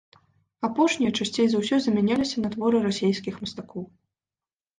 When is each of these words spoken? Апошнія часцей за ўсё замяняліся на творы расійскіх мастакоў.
Апошнія 0.67 1.11
часцей 1.21 1.47
за 1.51 1.57
ўсё 1.63 1.77
замяняліся 1.83 2.37
на 2.45 2.49
творы 2.55 2.77
расійскіх 2.87 3.39
мастакоў. 3.45 3.87